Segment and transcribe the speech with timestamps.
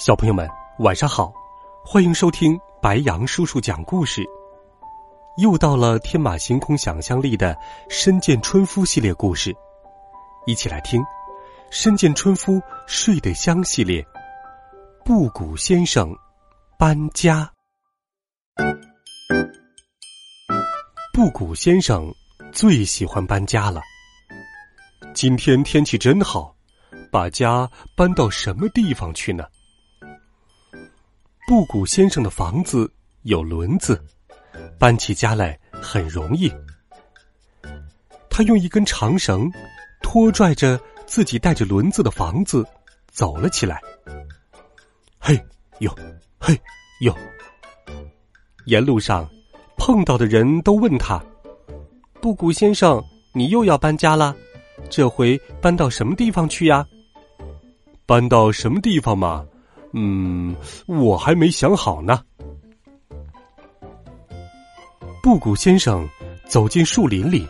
[0.00, 1.30] 小朋友们，晚上好！
[1.84, 4.24] 欢迎收听白羊叔叔讲故事。
[5.36, 7.54] 又到了天马行空想象力的
[7.90, 9.54] 深见春夫系列故事，
[10.46, 10.98] 一起来听
[11.70, 14.02] 《深见春夫睡得香》系列。
[15.04, 16.16] 布谷先生
[16.78, 17.52] 搬家。
[21.12, 22.10] 布谷先生
[22.52, 23.82] 最喜欢搬家了。
[25.12, 26.56] 今天天气真好，
[27.12, 29.44] 把家搬到什么地方去呢？
[31.50, 32.88] 布谷先生的房子
[33.22, 34.00] 有轮子，
[34.78, 36.48] 搬起家来很容易。
[38.28, 39.50] 他用一根长绳
[40.00, 42.64] 拖拽着自己带着轮子的房子
[43.08, 43.80] 走了起来。
[45.18, 45.36] 嘿
[45.80, 45.92] 呦，
[46.38, 46.56] 嘿
[47.00, 47.12] 呦！
[48.66, 49.28] 沿路上
[49.76, 51.20] 碰到的人都问他
[52.22, 54.36] ：“布谷先生，你又要搬家了？
[54.88, 56.86] 这回搬到什么地方去呀？”
[58.06, 59.44] 搬到什么地方嘛？
[59.92, 60.54] 嗯，
[60.86, 62.22] 我还没想好呢。
[65.22, 66.08] 布谷先生
[66.46, 67.46] 走进树林里，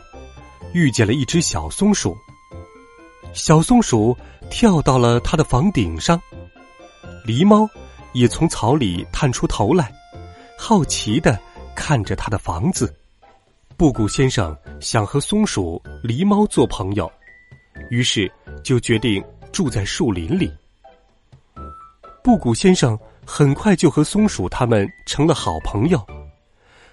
[0.72, 2.16] 遇见了一只小松鼠。
[3.32, 4.16] 小松鼠
[4.50, 6.20] 跳到了他的房顶上，
[7.24, 7.68] 狸猫
[8.12, 9.92] 也从草里探出头来，
[10.58, 11.38] 好奇的
[11.76, 12.92] 看着他的房子。
[13.76, 17.10] 布谷先生想和松鼠、狸猫做朋友，
[17.88, 18.30] 于是
[18.64, 20.50] 就决定住在树林里。
[22.22, 26.04] 布谷先生很快就和松鼠他们成了好朋友，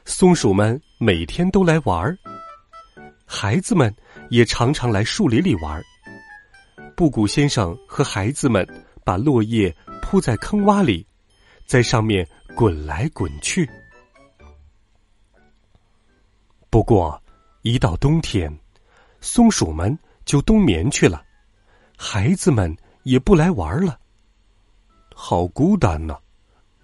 [0.05, 2.17] 松鼠们每天都来玩儿，
[3.25, 3.93] 孩子们
[4.29, 5.83] 也常常来树林里玩儿。
[6.95, 8.65] 布谷先生和孩子们
[9.03, 11.05] 把落叶铺在坑洼里，
[11.65, 12.25] 在上面
[12.55, 13.69] 滚来滚去。
[16.69, 17.21] 不过，
[17.63, 18.57] 一到冬天，
[19.19, 21.21] 松鼠们就冬眠去了，
[21.97, 23.99] 孩子们也不来玩了。
[25.19, 26.15] 好孤单呐，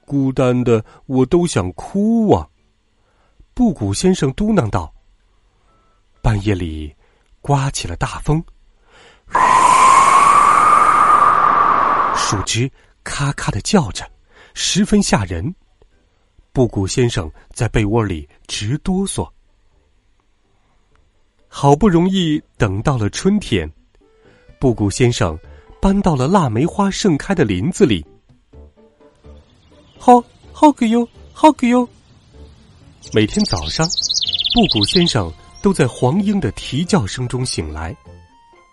[0.08, 2.50] 孤单的我都想哭啊！
[3.54, 4.92] 布谷先生嘟囔道。
[6.20, 6.96] 半夜里，
[7.42, 8.44] 刮起了大风，
[12.16, 12.70] 树枝
[13.04, 14.04] 咔咔的叫着，
[14.56, 15.54] 十分吓人。
[16.52, 19.30] 布谷先生在被窝里直哆嗦。
[21.48, 23.72] 好不容易等到了春天，
[24.60, 25.38] 布谷先生
[25.80, 28.04] 搬到了腊梅花盛开的林子里。
[30.06, 30.22] 好
[30.52, 31.88] 好个哟，好个哟！
[33.14, 33.88] 每天早上，
[34.54, 35.32] 布谷先生
[35.62, 37.96] 都在黄莺的啼叫声中醒来。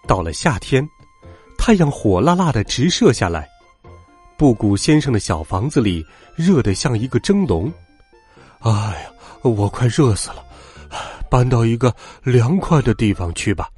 [0.08, 0.84] 到了夏天，
[1.56, 3.48] 太阳火辣辣的直射下来，
[4.36, 6.04] 布谷先生的小房子里
[6.34, 7.72] 热得像一个蒸笼。
[8.58, 9.12] 哎呀，
[9.42, 10.44] 我快热死了！
[11.30, 13.70] 搬到一个凉快的地方去吧。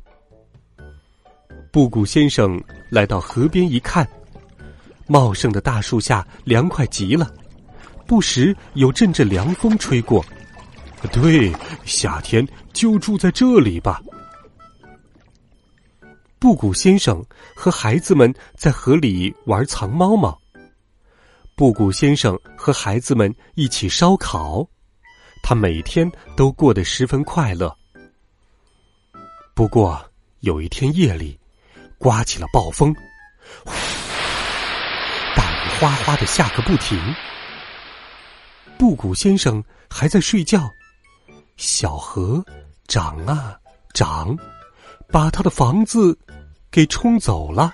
[1.71, 2.59] 布谷先生
[2.89, 4.09] 来到河边一看，
[5.07, 7.31] 茂盛的大树下凉快极了。
[8.13, 10.23] 不时有阵阵凉风吹过，
[11.13, 11.51] 对，
[11.87, 14.03] 夏天就住在这里吧。
[16.39, 17.25] 布谷先生
[17.57, 20.39] 和孩子们在河里玩藏猫猫。
[21.57, 24.69] 布谷先生和孩子们一起烧烤，
[25.43, 26.07] 他每天
[26.37, 27.75] 都过得十分快乐。
[29.55, 29.99] 不过
[30.41, 31.41] 有一天夜里，
[31.97, 32.95] 刮起了暴风，
[35.35, 36.99] 大雨哗哗的下个不停。
[38.83, 40.69] 布谷先生还在睡觉，
[41.57, 42.45] 小河
[42.89, 43.57] 涨啊
[43.95, 44.37] 涨，
[45.07, 46.19] 把他的房子
[46.69, 47.73] 给冲走了。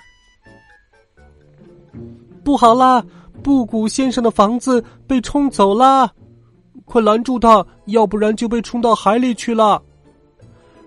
[2.43, 3.03] 不好啦！
[3.41, 6.13] 布谷先生的房子被冲走了，
[6.85, 9.81] 快拦住他，要不然就被冲到海里去了。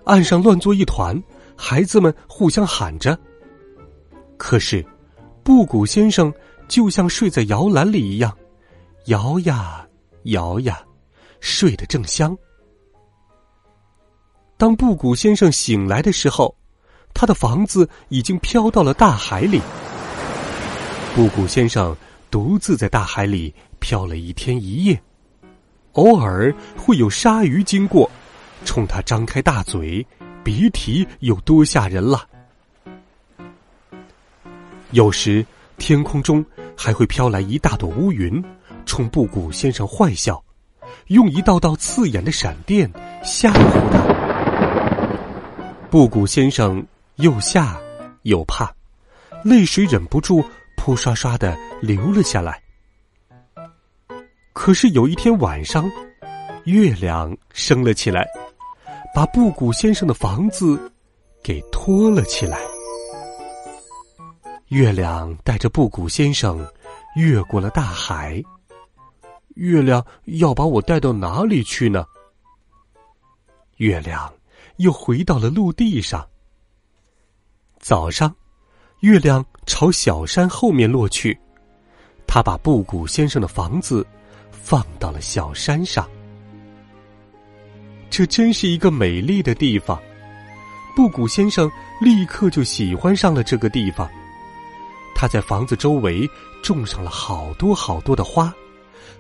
[0.05, 1.20] 岸上乱作一团，
[1.56, 3.19] 孩子们互相喊着。
[4.37, 4.87] 可是，
[5.43, 6.32] 布谷先生
[6.69, 8.32] 就像睡在摇篮里一样，
[9.06, 9.81] 摇呀。
[10.25, 10.81] 摇呀，
[11.41, 12.37] 睡得正香。
[14.57, 16.55] 当布谷先生醒来的时候，
[17.13, 19.61] 他的房子已经飘到了大海里。
[21.15, 21.97] 布谷先生
[22.31, 25.03] 独自在大海里漂了一天一夜，
[25.93, 28.11] 偶尔会有鲨鱼经过，
[28.65, 30.07] 冲他张开大嘴，
[30.45, 32.29] 别提有多吓人了。
[34.93, 35.45] 有时
[35.77, 36.45] 天空中
[36.77, 38.43] 还会飘来一大朵乌云，
[38.84, 40.43] 冲布谷先生坏笑，
[41.08, 42.90] 用一道道刺眼的闪电
[43.23, 44.02] 吓唬他。
[45.90, 46.84] 布谷先生
[47.17, 47.79] 又吓
[48.23, 48.73] 又怕，
[49.44, 50.44] 泪水忍不住
[50.76, 52.61] 扑刷刷的流了下来。
[54.52, 55.90] 可是有一天晚上，
[56.64, 58.26] 月亮升了起来，
[59.14, 60.93] 把布谷先生的房子
[61.43, 62.58] 给托了起来。
[64.69, 66.67] 月亮带着布谷先生
[67.17, 68.43] 越过了大海。
[69.54, 72.04] 月亮要把我带到哪里去呢？
[73.76, 74.32] 月亮
[74.76, 76.26] 又回到了陆地上。
[77.78, 78.34] 早上，
[79.00, 81.38] 月亮朝小山后面落去，
[82.26, 84.06] 他把布谷先生的房子
[84.50, 86.08] 放到了小山上。
[88.08, 90.00] 这真是一个美丽的地方。
[90.94, 91.70] 布谷先生
[92.00, 94.08] 立刻就喜欢上了这个地方。
[95.14, 96.28] 他在房子周围
[96.62, 98.54] 种上了好多好多的花，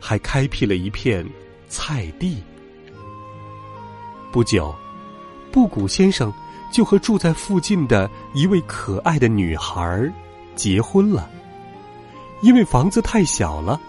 [0.04, 1.24] 还开辟了一片
[1.68, 2.42] 菜地。
[4.32, 4.74] 不久，
[5.52, 6.32] 布谷先生
[6.72, 10.12] 就和住在附近的一位可爱的女孩
[10.56, 11.30] 结婚了。
[12.40, 13.80] 因为房子太小了，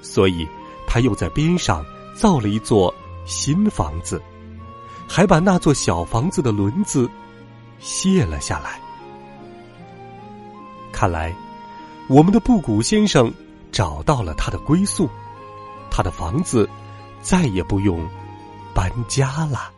[0.00, 0.48] 所以
[0.86, 1.84] 他又在边上
[2.16, 2.92] 造了一座
[3.26, 4.22] 新房子，
[5.06, 7.06] 还把那座小房子的轮子
[7.78, 8.80] 卸了下来。
[10.90, 11.30] 看来。
[12.08, 13.30] 我们的布谷先生
[13.70, 15.10] 找到了他的归宿，
[15.98, 16.70] 他的房子
[17.20, 18.08] 再也不用
[18.72, 19.68] 搬家了。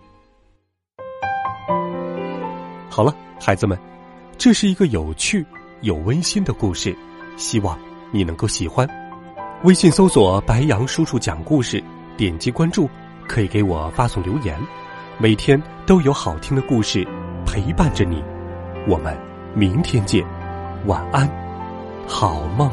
[2.90, 3.78] 好了，孩子们，
[4.36, 5.42] 这是一个有趣、
[5.80, 6.94] 又温馨的故事，
[7.38, 7.78] 希望
[8.10, 8.86] 你能够喜欢。
[9.62, 11.82] 微信搜索“白杨叔叔讲故事”，
[12.18, 12.86] 点击关注，
[13.26, 14.60] 可以给我发送留言，
[15.16, 17.02] 每天都有好听的故事
[17.46, 18.22] 陪伴着你。
[18.86, 19.18] 我们
[19.54, 20.22] 明天见，
[20.84, 21.26] 晚安。
[22.06, 22.70] 好梦。